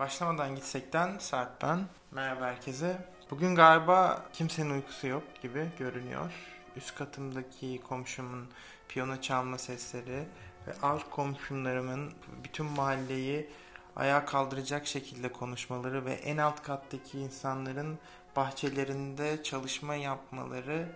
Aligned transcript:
Başlamadan 0.00 0.54
gitsekten 0.56 1.18
Sarp 1.18 1.62
ben. 1.62 1.80
Merhaba 2.10 2.46
herkese. 2.46 2.96
Bugün 3.30 3.54
galiba 3.54 4.24
kimsenin 4.32 4.70
uykusu 4.70 5.06
yok 5.06 5.22
gibi 5.42 5.70
görünüyor. 5.78 6.32
Üst 6.76 6.94
katımdaki 6.94 7.80
komşumun 7.88 8.48
piyano 8.88 9.20
çalma 9.20 9.58
sesleri 9.58 10.24
ve 10.66 10.72
alt 10.82 11.10
komşumlarımın 11.10 12.12
bütün 12.44 12.66
mahalleyi 12.66 13.50
ayağa 13.96 14.24
kaldıracak 14.24 14.86
şekilde 14.86 15.32
konuşmaları 15.32 16.04
ve 16.04 16.12
en 16.12 16.36
alt 16.36 16.62
kattaki 16.62 17.18
insanların 17.18 17.98
bahçelerinde 18.36 19.42
çalışma 19.42 19.94
yapmaları 19.94 20.88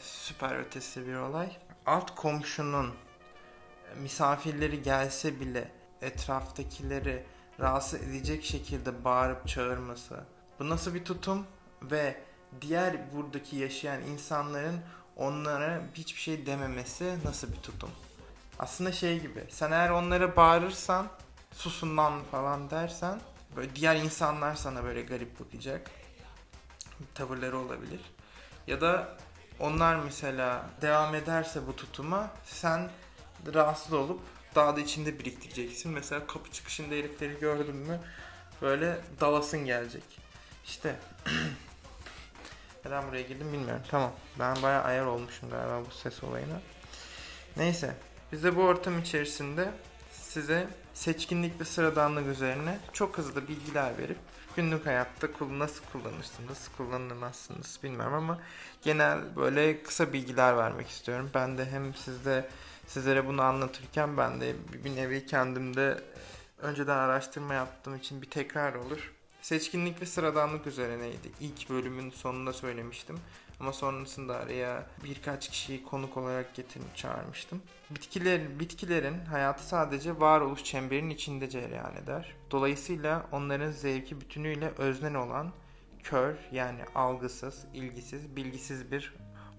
süper 0.00 0.58
ötesi 0.58 1.06
bir 1.06 1.14
olay. 1.14 1.56
Alt 1.86 2.14
komşunun 2.14 2.94
misafirleri 4.02 4.82
gelse 4.82 5.40
bile 5.40 5.70
etraftakileri 6.02 7.24
rahatsız 7.60 8.02
edecek 8.02 8.44
şekilde 8.44 9.04
bağırıp 9.04 9.48
çağırması. 9.48 10.24
Bu 10.60 10.68
nasıl 10.68 10.94
bir 10.94 11.04
tutum 11.04 11.46
ve 11.82 12.16
diğer 12.60 13.12
buradaki 13.14 13.56
yaşayan 13.56 14.02
insanların 14.02 14.80
onlara 15.16 15.82
hiçbir 15.94 16.20
şey 16.20 16.46
dememesi 16.46 17.18
nasıl 17.24 17.52
bir 17.52 17.56
tutum? 17.56 17.90
Aslında 18.58 18.92
şey 18.92 19.20
gibi 19.20 19.44
sen 19.50 19.70
eğer 19.70 19.90
onlara 19.90 20.36
bağırırsan 20.36 21.06
susun 21.52 21.96
lan 21.96 22.22
falan 22.30 22.70
dersen 22.70 23.20
böyle 23.56 23.74
diğer 23.74 23.96
insanlar 23.96 24.54
sana 24.54 24.84
böyle 24.84 25.02
garip 25.02 25.40
bakacak 25.40 25.90
tavırları 27.14 27.58
olabilir. 27.58 28.00
Ya 28.66 28.80
da 28.80 29.16
onlar 29.60 29.96
mesela 29.96 30.66
devam 30.82 31.14
ederse 31.14 31.66
bu 31.66 31.76
tutuma 31.76 32.30
sen 32.44 32.90
rahatsız 33.54 33.92
olup 33.92 34.20
daha 34.54 34.76
da 34.76 34.80
içinde 34.80 35.18
biriktireceksin. 35.18 35.92
Mesela 35.92 36.26
kapı 36.26 36.50
çıkışında 36.50 36.94
herifleri 36.94 37.40
gördün 37.40 37.76
mü 37.76 38.00
böyle 38.62 38.98
dalasın 39.20 39.64
gelecek. 39.64 40.04
İşte 40.64 40.96
neden 42.84 43.08
buraya 43.08 43.22
girdim 43.22 43.52
bilmiyorum. 43.52 43.82
Tamam 43.90 44.12
ben 44.38 44.62
bayağı 44.62 44.82
ayar 44.82 45.04
olmuşum 45.06 45.50
galiba 45.50 45.82
bu 45.90 45.94
ses 45.94 46.24
olayına. 46.24 46.60
Neyse 47.56 47.94
biz 48.32 48.44
de 48.44 48.56
bu 48.56 48.62
ortam 48.62 48.98
içerisinde 48.98 49.70
size 50.12 50.68
seçkinlik 50.94 51.60
ve 51.60 51.64
sıradanlık 51.64 52.26
üzerine 52.26 52.78
çok 52.92 53.18
hızlı 53.18 53.48
bilgiler 53.48 53.98
verip 53.98 54.18
günlük 54.56 54.86
hayatta 54.86 55.26
nasıl 55.58 55.84
kullanırsınız, 55.92 56.50
nasıl 56.50 56.72
kullanılmazsınız 56.72 57.78
bilmiyorum 57.82 58.14
ama 58.14 58.38
genel 58.82 59.36
böyle 59.36 59.82
kısa 59.82 60.12
bilgiler 60.12 60.56
vermek 60.56 60.88
istiyorum. 60.88 61.30
Ben 61.34 61.58
de 61.58 61.66
hem 61.66 61.94
sizde 61.94 62.48
sizlere 62.86 63.26
bunu 63.26 63.42
anlatırken 63.42 64.16
ben 64.16 64.40
de 64.40 64.54
bir 64.84 64.96
nevi 64.96 65.26
kendimde 65.26 66.00
önceden 66.58 66.96
araştırma 66.96 67.54
yaptığım 67.54 67.96
için 67.96 68.22
bir 68.22 68.30
tekrar 68.30 68.74
olur. 68.74 69.12
Seçkinlik 69.42 70.00
ve 70.00 70.06
sıradanlık 70.06 70.66
üzerineydi. 70.66 71.30
İlk 71.40 71.70
bölümün 71.70 72.10
sonunda 72.10 72.52
söylemiştim. 72.52 73.18
Ama 73.60 73.72
sonrasında 73.72 74.36
araya 74.36 74.86
birkaç 75.04 75.48
kişiyi 75.48 75.82
konuk 75.82 76.16
olarak 76.16 76.54
getirip 76.54 76.96
çağırmıştım. 76.96 77.62
Bitkiler, 77.90 78.60
bitkilerin 78.60 79.24
hayatı 79.24 79.66
sadece 79.66 80.20
varoluş 80.20 80.64
çemberinin 80.64 81.10
içinde 81.10 81.50
cereyan 81.50 81.96
eder. 81.96 82.34
Dolayısıyla 82.50 83.26
onların 83.32 83.70
zevki 83.70 84.20
bütünüyle 84.20 84.72
öznel 84.78 85.14
olan 85.14 85.52
kör 86.02 86.34
yani 86.52 86.80
algısız, 86.94 87.64
ilgisiz, 87.74 88.36
bilgisiz 88.36 88.92
bir 88.92 89.14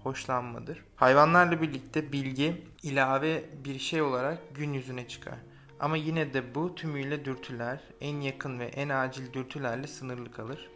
hoşlanmadır. 0.06 0.84
Hayvanlarla 0.96 1.62
birlikte 1.62 2.12
bilgi 2.12 2.66
ilave 2.82 3.44
bir 3.64 3.78
şey 3.78 4.02
olarak 4.02 4.54
gün 4.54 4.72
yüzüne 4.72 5.08
çıkar. 5.08 5.38
Ama 5.80 5.96
yine 5.96 6.34
de 6.34 6.54
bu 6.54 6.74
tümüyle 6.74 7.24
dürtüler, 7.24 7.80
en 8.00 8.20
yakın 8.20 8.58
ve 8.58 8.64
en 8.64 8.88
acil 8.88 9.32
dürtülerle 9.32 9.86
sınırlı 9.86 10.32
kalır. 10.32 10.70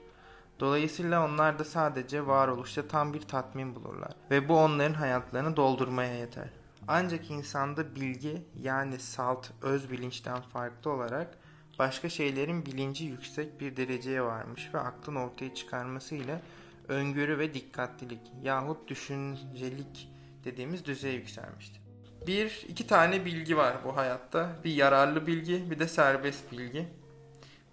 Dolayısıyla 0.60 1.24
onlar 1.24 1.58
da 1.58 1.64
sadece 1.64 2.26
varoluşta 2.26 2.88
tam 2.88 3.14
bir 3.14 3.20
tatmin 3.20 3.74
bulurlar 3.74 4.12
ve 4.30 4.48
bu 4.48 4.56
onların 4.56 4.94
hayatlarını 4.94 5.56
doldurmaya 5.56 6.14
yeter. 6.14 6.48
Ancak 6.88 7.30
insanda 7.30 7.94
bilgi 7.94 8.42
yani 8.62 8.98
salt 8.98 9.50
öz 9.62 9.90
bilinçten 9.90 10.40
farklı 10.40 10.90
olarak 10.90 11.38
başka 11.78 12.08
şeylerin 12.08 12.66
bilinci 12.66 13.04
yüksek 13.04 13.60
bir 13.60 13.76
dereceye 13.76 14.22
varmış 14.22 14.70
ve 14.74 14.78
aklın 14.78 15.16
ortaya 15.16 15.54
çıkarmasıyla 15.54 16.40
öngörü 16.90 17.38
ve 17.38 17.54
dikkatlilik 17.54 18.20
yahut 18.42 18.88
düşüncelik 18.88 20.08
dediğimiz 20.44 20.84
düzeye 20.84 21.14
yükselmiştir. 21.14 21.80
Bir, 22.26 22.66
iki 22.68 22.86
tane 22.86 23.24
bilgi 23.24 23.56
var 23.56 23.76
bu 23.84 23.96
hayatta. 23.96 24.56
Bir 24.64 24.74
yararlı 24.74 25.26
bilgi, 25.26 25.70
bir 25.70 25.78
de 25.78 25.88
serbest 25.88 26.52
bilgi. 26.52 26.88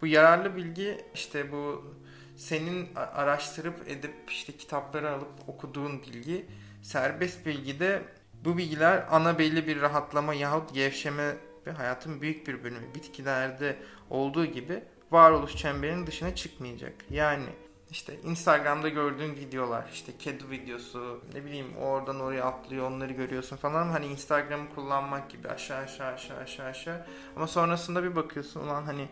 Bu 0.01 0.07
yararlı 0.07 0.55
bilgi 0.55 1.05
işte 1.13 1.51
bu 1.51 1.95
senin 2.35 2.95
araştırıp 2.95 3.87
edip 3.87 4.13
işte 4.29 4.51
kitapları 4.51 5.11
alıp 5.11 5.31
okuduğun 5.47 6.01
bilgi. 6.01 6.45
Serbest 6.81 7.45
bilgi 7.45 7.79
de 7.79 8.01
bu 8.45 8.57
bilgiler 8.57 9.05
ana 9.11 9.39
belli 9.39 9.67
bir 9.67 9.81
rahatlama 9.81 10.33
yahut 10.33 10.73
gevşeme 10.73 11.35
ve 11.67 11.71
hayatın 11.71 12.21
büyük 12.21 12.47
bir 12.47 12.63
bölümü 12.63 12.93
bitkilerde 12.95 13.75
olduğu 14.09 14.45
gibi 14.45 14.83
varoluş 15.11 15.55
çemberinin 15.55 16.07
dışına 16.07 16.35
çıkmayacak. 16.35 16.93
Yani 17.09 17.45
işte 17.91 18.19
Instagram'da 18.23 18.89
gördüğün 18.89 19.35
videolar 19.35 19.89
işte 19.93 20.11
kedi 20.19 20.49
videosu 20.49 21.21
ne 21.33 21.45
bileyim 21.45 21.77
oradan 21.77 22.19
oraya 22.19 22.45
atlıyor 22.45 22.91
onları 22.91 23.13
görüyorsun 23.13 23.57
falan 23.57 23.87
hani 23.87 24.05
Instagram'ı 24.05 24.75
kullanmak 24.75 25.29
gibi 25.29 25.47
aşağı 25.47 25.77
aşağı 25.83 26.13
aşağı 26.13 26.37
aşağı 26.37 26.67
aşağı. 26.67 27.05
Ama 27.35 27.47
sonrasında 27.47 28.03
bir 28.03 28.15
bakıyorsun 28.15 28.61
ulan 28.61 28.83
hani 28.83 29.09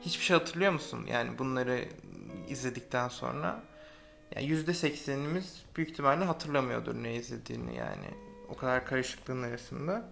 hiçbir 0.00 0.24
şey 0.24 0.38
hatırlıyor 0.38 0.72
musun? 0.72 1.06
Yani 1.08 1.38
bunları 1.38 1.84
izledikten 2.48 3.08
sonra. 3.08 3.62
Yani 4.34 4.46
%80'imiz 4.46 5.44
büyük 5.76 5.90
ihtimalle 5.90 6.24
hatırlamıyordur 6.24 6.94
ne 6.94 7.14
izlediğini 7.14 7.76
yani. 7.76 8.10
O 8.48 8.56
kadar 8.56 8.86
karışıklığın 8.86 9.42
arasında. 9.42 10.08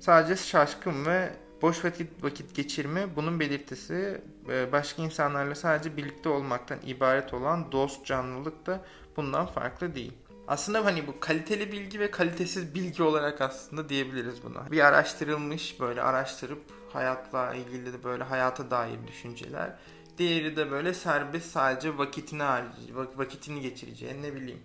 Sadece 0.00 0.36
şaşkın 0.36 1.06
ve 1.06 1.32
Boş 1.64 1.84
vakit, 1.84 2.24
vakit 2.24 2.54
geçirme 2.54 3.16
bunun 3.16 3.40
belirtisi 3.40 4.22
e, 4.48 4.72
başka 4.72 5.02
insanlarla 5.02 5.54
sadece 5.54 5.96
birlikte 5.96 6.28
olmaktan 6.28 6.78
ibaret 6.86 7.34
olan 7.34 7.72
dost 7.72 8.06
canlılık 8.06 8.66
da 8.66 8.84
bundan 9.16 9.46
farklı 9.46 9.94
değil. 9.94 10.12
Aslında 10.48 10.84
hani 10.84 11.06
bu 11.06 11.20
kaliteli 11.20 11.72
bilgi 11.72 12.00
ve 12.00 12.10
kalitesiz 12.10 12.74
bilgi 12.74 13.02
olarak 13.02 13.40
aslında 13.40 13.88
diyebiliriz 13.88 14.42
buna. 14.42 14.70
Bir 14.70 14.80
araştırılmış 14.80 15.80
böyle 15.80 16.02
araştırıp 16.02 16.62
hayatla 16.92 17.54
ilgili 17.54 17.92
de 17.92 18.04
böyle 18.04 18.24
hayata 18.24 18.70
dair 18.70 18.98
düşünceler. 19.06 19.72
Diğeri 20.18 20.56
de 20.56 20.70
böyle 20.70 20.94
serbest 20.94 21.50
sadece 21.50 21.98
vakitini 21.98 22.42
vakitini 23.16 23.60
geçireceğin 23.60 24.22
ne 24.22 24.34
bileyim 24.34 24.60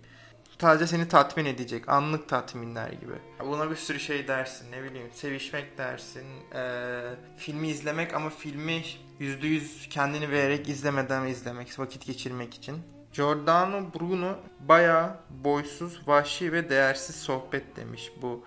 sadece 0.60 0.86
seni 0.86 1.08
tatmin 1.08 1.44
edecek. 1.44 1.88
Anlık 1.88 2.28
tatminler 2.28 2.88
gibi. 2.88 3.12
Buna 3.46 3.70
bir 3.70 3.76
sürü 3.76 4.00
şey 4.00 4.28
dersin. 4.28 4.72
Ne 4.72 4.82
bileyim 4.82 5.10
sevişmek 5.12 5.78
dersin. 5.78 6.24
E, 6.54 7.02
filmi 7.36 7.68
izlemek 7.68 8.14
ama 8.14 8.30
filmi 8.30 8.82
%100 9.20 9.88
kendini 9.88 10.30
vererek 10.30 10.68
izlemeden 10.68 11.26
izlemek. 11.26 11.78
Vakit 11.78 12.06
geçirmek 12.06 12.54
için. 12.54 12.76
Giordano 13.12 13.94
Bruno 13.94 14.36
baya 14.60 15.20
boysuz, 15.30 16.08
vahşi 16.08 16.52
ve 16.52 16.70
değersiz 16.70 17.16
sohbet 17.16 17.76
demiş 17.76 18.12
bu 18.22 18.44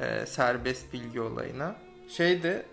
e, 0.00 0.26
serbest 0.26 0.92
bilgi 0.92 1.20
olayına. 1.20 1.76
Şeyde 2.08 2.66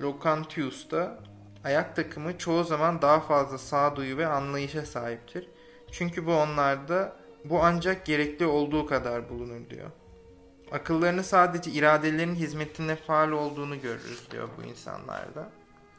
Locantius'ta 0.00 1.18
ayak 1.64 1.96
takımı 1.96 2.38
çoğu 2.38 2.64
zaman 2.64 3.02
daha 3.02 3.20
fazla 3.20 3.58
sağduyu 3.58 4.16
ve 4.16 4.26
anlayışa 4.26 4.86
sahiptir. 4.86 5.48
Çünkü 5.92 6.26
bu 6.26 6.34
onlarda 6.34 7.23
bu 7.44 7.62
ancak 7.62 8.06
gerekli 8.06 8.46
olduğu 8.46 8.86
kadar 8.86 9.28
bulunur 9.28 9.70
diyor. 9.70 9.90
Akıllarını 10.72 11.22
sadece 11.24 11.70
iradelerin 11.70 12.34
hizmetinde 12.34 12.96
faal 12.96 13.30
olduğunu 13.30 13.80
görürüz 13.80 14.30
diyor 14.30 14.48
bu 14.58 14.62
insanlarda. 14.62 15.50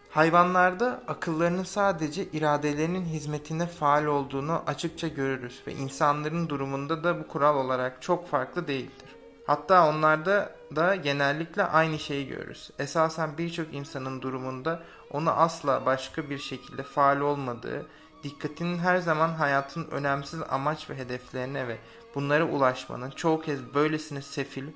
Hayvanlarda 0.10 1.02
akıllarının 1.08 1.64
sadece 1.64 2.24
iradelerinin 2.24 3.06
hizmetinde 3.06 3.68
faal 3.68 4.06
olduğunu 4.06 4.64
açıkça 4.68 5.08
görürüz 5.08 5.62
ve 5.68 5.74
insanların 5.74 6.50
durumunda 6.50 7.04
da 7.04 7.20
bu 7.20 7.28
kural 7.28 7.56
olarak 7.66 8.02
çok 8.02 8.28
farklı 8.28 8.68
değildir. 8.68 9.16
Hatta 9.48 9.90
onlarda 9.90 10.56
da 10.76 10.96
genellikle 10.96 11.64
aynı 11.64 12.00
şeyi 12.00 12.28
görürüz. 12.28 12.72
Esasen 12.80 13.38
birçok 13.38 13.74
insanın 13.74 14.22
durumunda 14.22 14.84
onu 15.12 15.32
asla 15.32 15.86
başka 15.86 16.30
bir 16.30 16.38
şekilde 16.38 16.84
faal 16.84 17.20
olmadığı 17.20 17.86
dikkatinin 18.26 18.78
her 18.78 18.98
zaman 18.98 19.30
hayatın 19.30 19.88
önemsiz 19.92 20.40
amaç 20.50 20.90
ve 20.90 20.98
hedeflerine 20.98 21.68
ve 21.68 21.78
bunlara 22.16 22.44
ulaşmanın 22.44 23.12
çoğu 23.12 23.42
kez 23.42 23.74
böylesine 23.74 24.22
sefil, 24.22 24.68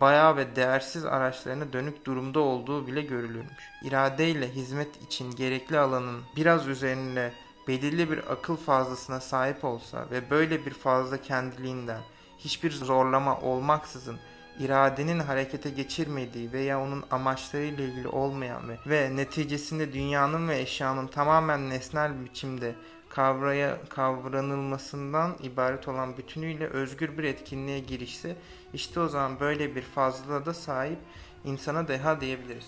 bayağı 0.00 0.36
ve 0.36 0.56
değersiz 0.56 1.04
araçlarına 1.04 1.72
dönük 1.72 2.04
durumda 2.04 2.40
olduğu 2.40 2.86
bile 2.86 3.02
görülürmüş. 3.02 3.64
İradeyle 3.82 4.48
hizmet 4.48 5.02
için 5.02 5.30
gerekli 5.30 5.78
alanın 5.78 6.22
biraz 6.36 6.68
üzerinde 6.68 7.32
belirli 7.68 8.10
bir 8.10 8.32
akıl 8.32 8.56
fazlasına 8.56 9.20
sahip 9.20 9.64
olsa 9.64 10.06
ve 10.10 10.30
böyle 10.30 10.66
bir 10.66 10.74
fazla 10.74 11.22
kendiliğinden 11.22 12.00
hiçbir 12.38 12.70
zorlama 12.70 13.40
olmaksızın 13.40 14.18
iradenin 14.58 15.20
harekete 15.20 15.70
geçirmediği 15.70 16.52
veya 16.52 16.80
onun 16.80 17.04
amaçlarıyla 17.10 17.84
ilgili 17.84 18.08
olmayan 18.08 18.68
ve, 18.68 18.78
ve 18.86 19.16
neticesinde 19.16 19.92
dünyanın 19.92 20.48
ve 20.48 20.60
eşyanın 20.60 21.06
tamamen 21.06 21.70
nesnel 21.70 22.24
biçimde 22.24 22.74
kavraya 23.16 23.78
kavranılmasından 23.88 25.36
ibaret 25.42 25.88
olan 25.88 26.16
bütünüyle 26.16 26.66
özgür 26.66 27.18
bir 27.18 27.24
etkinliğe 27.24 27.78
girişse 27.80 28.36
işte 28.72 29.00
o 29.00 29.08
zaman 29.08 29.40
böyle 29.40 29.76
bir 29.76 29.82
fazlılığa 29.82 30.46
da 30.46 30.54
sahip 30.54 30.98
insana 31.44 31.88
deha 31.88 32.20
diyebiliriz. 32.20 32.66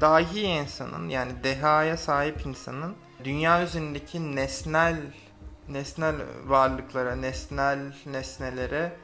Dahi 0.00 0.40
insanın 0.40 1.08
yani 1.08 1.32
dehaya 1.44 1.96
sahip 1.96 2.46
insanın 2.46 2.94
dünya 3.24 3.62
üzerindeki 3.62 4.36
nesnel 4.36 4.96
nesnel 5.68 6.14
varlıklara, 6.46 7.16
nesnel 7.16 7.78
nesnelere 8.06 8.96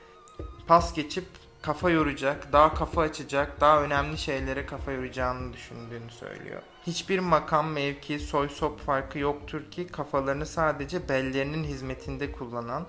pas 0.67 0.94
geçip 0.94 1.26
kafa 1.62 1.91
yoracak, 1.91 2.53
daha 2.53 2.75
kafa 2.75 3.03
açacak, 3.03 3.61
daha 3.61 3.82
önemli 3.82 4.19
şeylere 4.19 4.67
kafa 4.67 4.93
yoracağını 4.93 5.53
düşündüğünü 5.53 6.11
söylüyor. 6.11 6.62
Hiçbir 6.87 7.19
makam, 7.19 7.73
mevki, 7.73 8.19
soy 8.19 8.49
sop 8.49 8.81
farkı 8.81 9.19
yoktur 9.19 9.70
ki 9.70 9.87
kafalarını 9.87 10.47
sadece 10.47 11.09
bellerinin 11.09 11.64
hizmetinde 11.64 12.32
kullanan, 12.32 12.87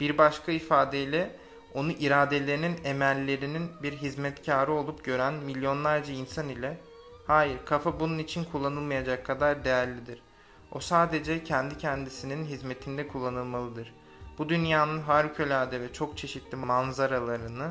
bir 0.00 0.18
başka 0.18 0.52
ifadeyle 0.52 1.36
onu 1.74 1.92
iradelerinin 1.92 2.76
emellerinin 2.84 3.70
bir 3.82 3.92
hizmetkarı 3.92 4.72
olup 4.72 5.04
gören 5.04 5.34
milyonlarca 5.34 6.12
insan 6.12 6.48
ile 6.48 6.80
hayır 7.26 7.58
kafa 7.64 8.00
bunun 8.00 8.18
için 8.18 8.44
kullanılmayacak 8.44 9.26
kadar 9.26 9.64
değerlidir. 9.64 10.22
O 10.72 10.80
sadece 10.80 11.44
kendi 11.44 11.78
kendisinin 11.78 12.44
hizmetinde 12.44 13.08
kullanılmalıdır. 13.08 13.94
Bu 14.38 14.48
dünyanın 14.48 15.00
harikulade 15.00 15.80
ve 15.80 15.92
çok 15.92 16.18
çeşitli 16.18 16.56
manzaralarını 16.56 17.70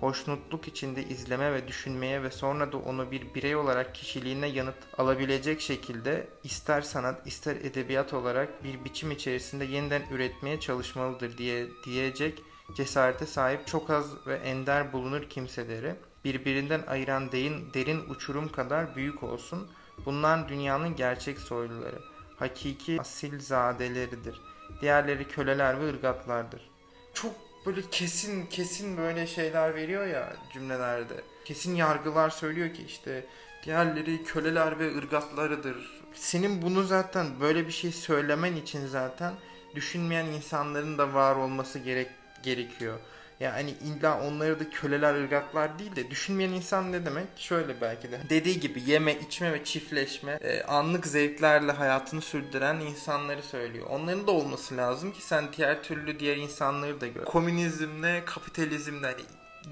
hoşnutluk 0.00 0.68
içinde 0.68 1.02
izleme 1.02 1.52
ve 1.52 1.68
düşünmeye 1.68 2.22
ve 2.22 2.30
sonra 2.30 2.72
da 2.72 2.76
onu 2.76 3.10
bir 3.10 3.34
birey 3.34 3.56
olarak 3.56 3.94
kişiliğine 3.94 4.46
yanıt 4.46 4.76
alabilecek 4.98 5.60
şekilde 5.60 6.28
ister 6.44 6.82
sanat 6.82 7.26
ister 7.26 7.56
edebiyat 7.56 8.14
olarak 8.14 8.64
bir 8.64 8.84
biçim 8.84 9.10
içerisinde 9.10 9.64
yeniden 9.64 10.02
üretmeye 10.10 10.60
çalışmalıdır 10.60 11.38
diye 11.38 11.66
diyecek 11.84 12.42
cesarete 12.74 13.26
sahip 13.26 13.66
çok 13.66 13.90
az 13.90 14.26
ve 14.26 14.34
ender 14.34 14.92
bulunur 14.92 15.22
kimseleri 15.22 15.94
birbirinden 16.24 16.82
ayıran 16.86 17.32
derin, 17.32 17.74
derin 17.74 18.08
uçurum 18.08 18.52
kadar 18.52 18.96
büyük 18.96 19.22
olsun. 19.22 19.68
Bunlar 20.06 20.48
dünyanın 20.48 20.96
gerçek 20.96 21.38
soyluları, 21.38 22.02
hakiki 22.36 23.00
asil 23.00 23.40
zadeleridir. 23.40 24.40
Diğerleri 24.80 25.28
köleler 25.28 25.80
ve 25.80 25.88
ırgatlardır. 25.88 26.70
Çok 27.14 27.34
böyle 27.66 27.80
kesin 27.90 28.46
kesin 28.46 28.96
böyle 28.96 29.26
şeyler 29.26 29.74
veriyor 29.74 30.06
ya 30.06 30.36
cümlelerde. 30.52 31.14
Kesin 31.44 31.74
yargılar 31.74 32.30
söylüyor 32.30 32.74
ki 32.74 32.82
işte 32.86 33.24
diğerleri 33.64 34.24
köleler 34.24 34.78
ve 34.78 34.96
ırgatlarıdır. 34.96 36.02
Senin 36.14 36.62
bunu 36.62 36.82
zaten 36.82 37.26
böyle 37.40 37.66
bir 37.66 37.72
şey 37.72 37.92
söylemen 37.92 38.56
için 38.56 38.86
zaten 38.86 39.34
düşünmeyen 39.74 40.26
insanların 40.26 40.98
da 40.98 41.14
var 41.14 41.36
olması 41.36 41.78
gerek 41.78 42.10
gerekiyor. 42.42 42.98
Yani 43.42 43.70
illa 43.70 44.20
onları 44.20 44.60
da 44.60 44.70
köleler, 44.70 45.14
ırgatlar 45.14 45.78
değil 45.78 45.96
de 45.96 46.10
düşünmeyen 46.10 46.50
insan 46.50 46.92
ne 46.92 47.06
demek? 47.06 47.26
Şöyle 47.36 47.80
belki 47.80 48.12
de. 48.12 48.20
Dediği 48.30 48.60
gibi 48.60 48.82
yeme, 48.86 49.14
içme 49.14 49.52
ve 49.52 49.64
çiftleşme, 49.64 50.32
e, 50.32 50.62
anlık 50.62 51.06
zevklerle 51.06 51.72
hayatını 51.72 52.20
sürdüren 52.20 52.80
insanları 52.80 53.42
söylüyor. 53.42 53.86
Onların 53.90 54.26
da 54.26 54.32
olması 54.32 54.76
lazım 54.76 55.12
ki 55.12 55.22
sen 55.22 55.44
diğer 55.56 55.82
türlü 55.82 56.20
diğer 56.20 56.36
insanları 56.36 57.00
da 57.00 57.06
gör. 57.06 57.24
Komünizmle, 57.24 58.22
kapitalizmle 58.24 59.06
hani 59.06 59.22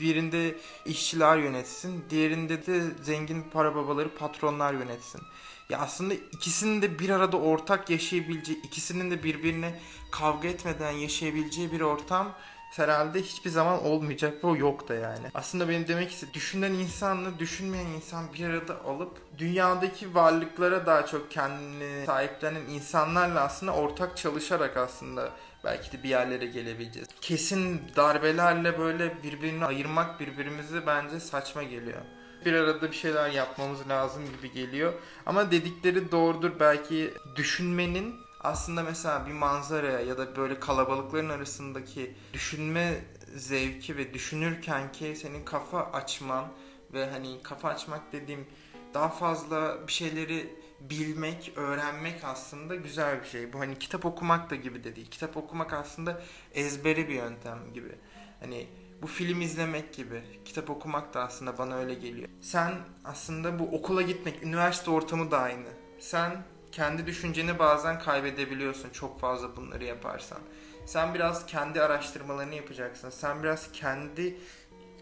birinde 0.00 0.54
işçiler 0.86 1.38
yönetsin, 1.38 2.04
diğerinde 2.10 2.66
de 2.66 2.82
zengin 3.02 3.42
para 3.42 3.74
babaları 3.74 4.14
patronlar 4.14 4.74
yönetsin. 4.74 5.20
Ya 5.68 5.78
aslında 5.78 6.14
ikisinin 6.14 6.82
de 6.82 6.98
bir 6.98 7.10
arada 7.10 7.36
ortak 7.36 7.90
yaşayabileceği, 7.90 8.62
ikisinin 8.62 9.10
de 9.10 9.22
birbirine 9.22 9.80
kavga 10.10 10.48
etmeden 10.48 10.90
yaşayabileceği 10.90 11.72
bir 11.72 11.80
ortam 11.80 12.34
herhalde 12.70 13.22
hiçbir 13.22 13.50
zaman 13.50 13.84
olmayacak 13.84 14.44
ve 14.44 14.48
o 14.48 14.56
yok 14.56 14.88
da 14.88 14.94
yani. 14.94 15.26
Aslında 15.34 15.68
benim 15.68 15.88
demek 15.88 16.10
istediğim 16.10 16.34
düşünen 16.34 16.72
insanla 16.72 17.38
düşünmeyen 17.38 17.86
insan 17.86 18.24
bir 18.34 18.44
arada 18.44 18.84
alıp 18.84 19.38
dünyadaki 19.38 20.14
varlıklara 20.14 20.86
daha 20.86 21.06
çok 21.06 21.30
kendini 21.30 22.06
sahiplenen 22.06 22.62
insanlarla 22.70 23.40
aslında 23.40 23.72
ortak 23.72 24.16
çalışarak 24.16 24.76
aslında 24.76 25.30
belki 25.64 25.92
de 25.92 26.02
bir 26.02 26.08
yerlere 26.08 26.46
gelebileceğiz. 26.46 27.08
Kesin 27.20 27.82
darbelerle 27.96 28.78
böyle 28.78 29.22
birbirini 29.22 29.64
ayırmak 29.64 30.20
birbirimizi 30.20 30.86
bence 30.86 31.20
saçma 31.20 31.62
geliyor 31.62 32.00
bir 32.46 32.54
arada 32.54 32.90
bir 32.90 32.96
şeyler 32.96 33.30
yapmamız 33.30 33.88
lazım 33.88 34.22
gibi 34.36 34.52
geliyor. 34.52 34.92
Ama 35.26 35.50
dedikleri 35.50 36.12
doğrudur 36.12 36.50
belki 36.60 37.14
düşünmenin 37.36 38.14
aslında 38.40 38.82
mesela 38.82 39.26
bir 39.26 39.32
manzaraya 39.32 40.00
ya 40.00 40.18
da 40.18 40.36
böyle 40.36 40.60
kalabalıkların 40.60 41.28
arasındaki 41.28 42.14
düşünme 42.32 43.00
zevki 43.36 43.96
ve 43.96 44.14
düşünürken 44.14 44.92
ki 44.92 45.16
senin 45.16 45.44
kafa 45.44 45.82
açman 45.82 46.44
ve 46.92 47.10
hani 47.10 47.42
kafa 47.42 47.68
açmak 47.68 48.12
dediğim 48.12 48.46
daha 48.94 49.08
fazla 49.08 49.86
bir 49.86 49.92
şeyleri 49.92 50.56
bilmek, 50.80 51.52
öğrenmek 51.56 52.24
aslında 52.24 52.76
güzel 52.76 53.20
bir 53.22 53.26
şey. 53.26 53.52
Bu 53.52 53.60
hani 53.60 53.78
kitap 53.78 54.04
okumak 54.04 54.50
da 54.50 54.54
gibi 54.54 54.84
de. 54.84 54.94
Kitap 54.94 55.36
okumak 55.36 55.72
aslında 55.72 56.22
ezberi 56.54 57.08
bir 57.08 57.14
yöntem 57.14 57.72
gibi. 57.74 57.92
Hani 58.40 58.66
bu 59.02 59.06
film 59.06 59.40
izlemek 59.40 59.94
gibi. 59.94 60.22
Kitap 60.44 60.70
okumak 60.70 61.14
da 61.14 61.22
aslında 61.22 61.58
bana 61.58 61.76
öyle 61.76 61.94
geliyor. 61.94 62.28
Sen 62.40 62.74
aslında 63.04 63.58
bu 63.58 63.64
okula 63.64 64.02
gitmek, 64.02 64.42
üniversite 64.42 64.90
ortamı 64.90 65.30
da 65.30 65.38
aynı. 65.38 65.68
Sen 65.98 66.42
kendi 66.72 67.06
düşünceni 67.06 67.58
bazen 67.58 67.98
kaybedebiliyorsun 67.98 68.90
çok 68.90 69.20
fazla 69.20 69.56
bunları 69.56 69.84
yaparsan. 69.84 70.38
Sen 70.86 71.14
biraz 71.14 71.46
kendi 71.46 71.82
araştırmalarını 71.82 72.54
yapacaksın. 72.54 73.10
Sen 73.10 73.42
biraz 73.42 73.72
kendi 73.72 74.36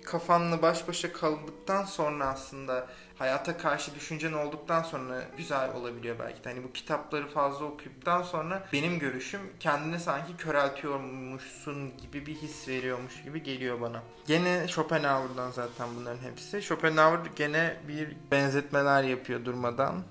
kafanla 0.05 0.63
baş 0.63 0.89
başa 0.89 1.13
kaldıktan 1.13 1.85
sonra 1.85 2.27
aslında 2.27 2.87
hayata 3.19 3.59
karşı 3.59 3.95
düşüncen 3.95 4.33
olduktan 4.33 4.83
sonra 4.83 5.23
güzel 5.37 5.75
olabiliyor 5.75 6.17
belki 6.19 6.45
de. 6.45 6.49
Hani 6.49 6.65
bu 6.65 6.73
kitapları 6.73 7.29
fazla 7.29 7.65
okuduktan 7.65 8.23
sonra 8.23 8.69
benim 8.73 8.99
görüşüm 8.99 9.41
kendini 9.61 10.01
sanki 10.01 10.37
köreltiyormuşsun 10.37 11.97
gibi 11.97 12.27
bir 12.27 12.35
his 12.35 12.69
veriyormuş 12.69 13.23
gibi 13.23 13.43
geliyor 13.43 13.81
bana. 13.81 14.03
Gene 14.27 14.69
Schopenhauer'dan 14.69 15.51
zaten 15.51 15.89
bunların 15.97 16.23
hepsi. 16.31 16.63
Schopenhauer 16.63 17.19
gene 17.37 17.77
bir 17.89 18.17
benzetmeler 18.31 19.03
yapıyor 19.03 19.45
durmadan 19.45 20.03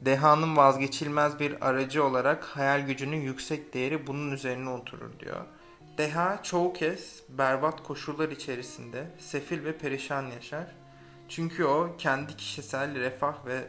dehanın 0.00 0.56
vazgeçilmez 0.56 1.40
bir 1.40 1.68
aracı 1.68 2.04
olarak 2.04 2.44
hayal 2.44 2.80
gücünün 2.80 3.20
yüksek 3.20 3.74
değeri 3.74 4.06
bunun 4.06 4.32
üzerine 4.32 4.70
oturur 4.70 5.20
diyor. 5.20 5.44
Deha 5.98 6.42
çoğu 6.42 6.72
kez 6.72 7.22
berbat 7.28 7.82
koşullar 7.82 8.28
içerisinde 8.28 9.06
sefil 9.18 9.64
ve 9.64 9.78
perişan 9.78 10.26
yaşar. 10.26 10.66
Çünkü 11.28 11.64
o 11.64 11.96
kendi 11.98 12.36
kişisel 12.36 12.94
refah 12.94 13.46
ve 13.46 13.60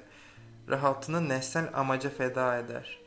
rahatını 0.70 1.30
nesnel 1.30 1.70
amaca 1.74 2.10
feda 2.10 2.58
eder. 2.58 3.00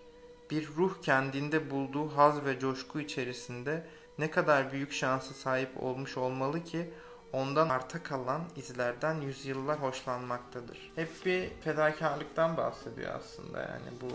Bir 0.50 0.68
ruh 0.76 1.02
kendinde 1.02 1.70
bulduğu 1.70 2.16
haz 2.16 2.44
ve 2.44 2.58
coşku 2.58 3.00
içerisinde 3.00 3.86
ne 4.18 4.30
kadar 4.30 4.72
büyük 4.72 4.92
şansı 4.92 5.34
sahip 5.34 5.82
olmuş 5.82 6.16
olmalı 6.16 6.64
ki 6.64 6.90
ondan 7.34 7.68
arta 7.68 8.02
kalan 8.02 8.42
izlerden 8.56 9.20
yüzyıllar 9.20 9.82
hoşlanmaktadır. 9.82 10.92
Hep 10.94 11.26
bir 11.26 11.50
fedakarlıktan 11.64 12.56
bahsediyor 12.56 13.14
aslında 13.14 13.60
yani 13.60 14.00
bu 14.00 14.08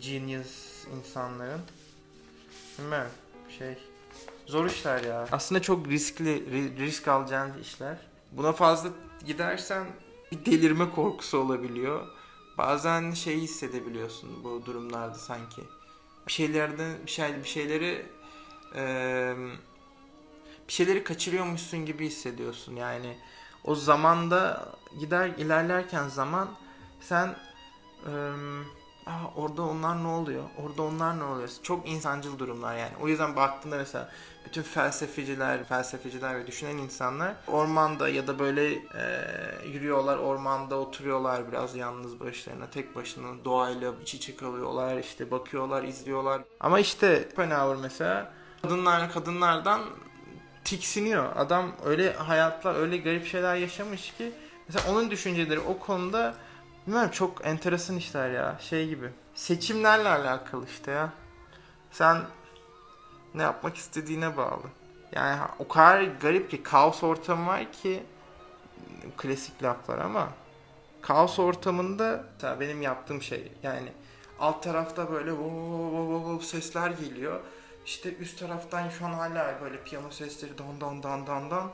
genius 0.00 0.84
insanların. 0.96 1.60
Bilmiyorum 2.78 3.10
şey 3.58 3.78
zor 4.46 4.66
işler 4.66 5.04
ya. 5.04 5.26
Aslında 5.32 5.62
çok 5.62 5.88
riskli 5.88 6.50
risk 6.78 7.08
alacağın 7.08 7.58
işler. 7.58 7.98
Buna 8.32 8.52
fazla 8.52 8.90
gidersen 9.26 9.86
bir 10.32 10.44
delirme 10.44 10.90
korkusu 10.90 11.38
olabiliyor. 11.38 12.06
Bazen 12.58 13.10
şey 13.10 13.40
hissedebiliyorsun 13.40 14.44
bu 14.44 14.66
durumlarda 14.66 15.18
sanki. 15.18 15.62
Bir 16.26 16.32
şeylerden 16.32 16.92
bir 17.06 17.10
şey 17.10 17.36
bir 17.36 17.48
şeyleri 17.48 18.06
eee 18.74 19.36
bir 20.68 20.72
şeyleri 20.72 21.04
kaçırıyormuşsun 21.04 21.86
gibi 21.86 22.06
hissediyorsun. 22.06 22.76
Yani 22.76 23.16
o 23.64 23.74
zamanda 23.74 24.68
gider 25.00 25.28
ilerlerken 25.28 26.08
zaman 26.08 26.48
sen 27.00 27.36
ıı, 28.06 28.64
Aa, 29.06 29.30
orada 29.36 29.62
onlar 29.62 30.02
ne 30.02 30.08
oluyor? 30.08 30.44
Orada 30.64 30.82
onlar 30.82 31.18
ne 31.18 31.24
oluyor? 31.24 31.48
Çok 31.62 31.88
insancıl 31.88 32.38
durumlar 32.38 32.76
yani. 32.76 32.92
O 33.02 33.08
yüzden 33.08 33.36
baktığında 33.36 33.76
mesela 33.76 34.10
bütün 34.44 34.62
felsefeciler, 34.62 35.64
felsefeciler 35.64 36.38
ve 36.38 36.46
düşünen 36.46 36.76
insanlar 36.76 37.34
ormanda 37.46 38.08
ya 38.08 38.26
da 38.26 38.38
böyle 38.38 38.72
e, 38.72 38.78
yürüyorlar, 39.66 40.16
ormanda 40.18 40.76
oturuyorlar 40.76 41.52
biraz 41.52 41.76
yalnız 41.76 42.20
başlarına, 42.20 42.70
tek 42.70 42.96
başına 42.96 43.44
doğayla 43.44 43.92
iç 44.02 44.14
içe 44.14 44.36
kalıyorlar, 44.36 44.98
işte 44.98 45.30
bakıyorlar, 45.30 45.84
izliyorlar. 45.84 46.42
Ama 46.60 46.80
işte 46.80 47.22
Schopenhauer 47.22 47.76
mesela 47.76 48.32
kadınlar 48.62 49.12
kadınlardan 49.12 49.80
tiksiniyor. 50.66 51.36
Adam 51.36 51.72
öyle 51.84 52.12
hayatlar, 52.12 52.74
öyle 52.74 52.96
garip 52.96 53.26
şeyler 53.26 53.56
yaşamış 53.56 54.12
ki 54.18 54.32
mesela 54.68 54.92
onun 54.92 55.10
düşünceleri 55.10 55.60
o 55.60 55.78
konuda 55.78 56.34
bilmiyorum 56.86 57.10
çok 57.10 57.46
enteresan 57.46 57.96
işler 57.96 58.30
ya. 58.30 58.56
Şey 58.60 58.88
gibi. 58.88 59.10
Seçimlerle 59.34 60.08
alakalı 60.08 60.66
işte 60.66 60.90
ya. 60.90 61.12
Sen 61.90 62.22
ne 63.34 63.42
yapmak 63.42 63.76
istediğine 63.76 64.36
bağlı. 64.36 64.62
Yani 65.12 65.40
o 65.58 65.68
kadar 65.68 66.02
garip 66.02 66.50
ki 66.50 66.62
kaos 66.62 67.02
ortamı 67.02 67.46
var 67.46 67.72
ki 67.72 68.02
klasik 69.16 69.62
laflar 69.62 69.98
ama 69.98 70.28
kaos 71.02 71.38
ortamında 71.38 72.24
benim 72.60 72.82
yaptığım 72.82 73.22
şey 73.22 73.52
yani 73.62 73.92
alt 74.40 74.62
tarafta 74.62 75.12
böyle 75.12 75.30
wo 75.30 76.40
sesler 76.42 76.90
geliyor. 76.90 77.40
İşte 77.86 78.16
üst 78.16 78.38
taraftan 78.38 78.88
şu 78.88 79.06
an 79.06 79.12
hala 79.12 79.60
böyle 79.60 79.82
piyano 79.84 80.10
sesleri 80.10 80.58
don 80.58 80.80
don 80.80 81.02
don 81.02 81.26
don 81.26 81.50
don. 81.50 81.72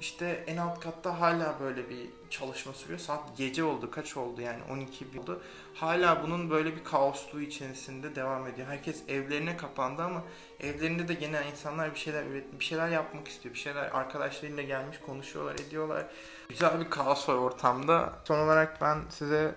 İşte 0.00 0.44
en 0.46 0.56
alt 0.56 0.80
katta 0.80 1.20
hala 1.20 1.60
böyle 1.60 1.90
bir 1.90 2.08
çalışma 2.30 2.72
sürüyor. 2.72 2.98
Saat 2.98 3.36
gece 3.36 3.64
oldu. 3.64 3.90
Kaç 3.90 4.16
oldu 4.16 4.40
yani 4.40 4.58
12 4.70 5.12
bir 5.12 5.18
oldu. 5.18 5.42
Hala 5.74 6.22
bunun 6.22 6.50
böyle 6.50 6.76
bir 6.76 6.84
kaosluğu 6.84 7.40
içerisinde 7.40 8.14
devam 8.14 8.46
ediyor. 8.46 8.68
Herkes 8.68 9.02
evlerine 9.08 9.56
kapandı 9.56 10.02
ama 10.02 10.22
evlerinde 10.60 11.08
de 11.08 11.14
gene 11.14 11.42
insanlar 11.52 11.94
bir 11.94 11.98
şeyler 11.98 12.26
üret, 12.26 12.60
bir 12.60 12.64
şeyler 12.64 12.88
yapmak 12.88 13.28
istiyor. 13.28 13.54
Bir 13.54 13.60
şeyler 13.60 13.90
arkadaşlarıyla 13.90 14.62
gelmiş 14.62 14.98
konuşuyorlar, 15.06 15.54
ediyorlar. 15.54 16.06
Güzel 16.48 16.80
bir 16.80 16.90
kaos 16.90 17.28
var 17.28 17.34
ortamda. 17.34 18.12
Son 18.24 18.38
olarak 18.38 18.80
ben 18.80 18.98
size 19.10 19.54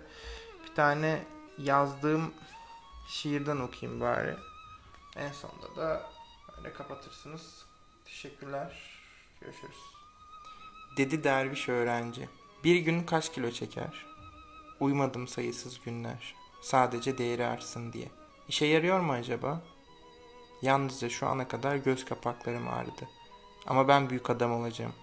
bir 0.63 0.75
tane 0.75 1.23
yazdığım 1.57 2.33
şiirden 3.07 3.57
okuyayım 3.57 4.01
bari. 4.01 4.46
En 5.17 5.31
sonunda 5.31 5.75
da 5.75 6.09
öyle 6.57 6.73
kapatırsınız. 6.73 7.65
Teşekkürler. 8.05 8.99
Görüşürüz. 9.41 9.77
Dedi 10.97 11.23
derviş 11.23 11.69
öğrenci. 11.69 12.29
Bir 12.63 12.75
gün 12.75 13.03
kaç 13.03 13.31
kilo 13.33 13.51
çeker? 13.51 14.05
Uymadım 14.79 15.27
sayısız 15.27 15.79
günler. 15.85 16.35
Sadece 16.61 17.17
değeri 17.17 17.45
artsın 17.45 17.93
diye. 17.93 18.07
İşe 18.47 18.65
yarıyor 18.65 18.99
mu 18.99 19.13
acaba? 19.13 19.61
Yalnızca 20.61 21.09
şu 21.09 21.27
ana 21.27 21.47
kadar 21.47 21.75
göz 21.75 22.05
kapaklarım 22.05 22.67
ağrıdı. 22.67 23.09
Ama 23.67 23.87
ben 23.87 24.09
büyük 24.09 24.29
adam 24.29 24.51
olacağım. 24.51 24.93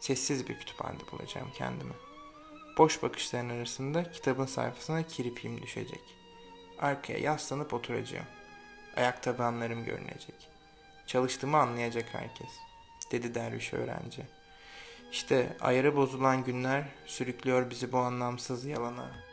Sessiz 0.00 0.48
bir 0.48 0.58
kütüphanede 0.58 1.02
bulacağım 1.12 1.48
kendimi. 1.54 1.92
Boş 2.78 3.02
bakışların 3.02 3.48
arasında 3.48 4.10
kitabın 4.10 4.46
sayfasına 4.46 5.02
kirpiğim 5.02 5.62
düşecek. 5.62 6.02
Arkaya 6.78 7.18
yaslanıp 7.18 7.74
oturacağım. 7.74 8.26
Ayak 8.98 9.22
tabanlarım 9.22 9.84
görünecek. 9.84 10.48
Çalıştığımı 11.06 11.56
anlayacak 11.56 12.04
herkes. 12.12 12.50
Dedi 13.12 13.34
derviş 13.34 13.72
öğrenci. 13.72 14.22
İşte 15.12 15.56
ayarı 15.60 15.96
bozulan 15.96 16.44
günler 16.44 16.84
sürüklüyor 17.06 17.70
bizi 17.70 17.92
bu 17.92 17.98
anlamsız 17.98 18.64
yalana. 18.64 19.27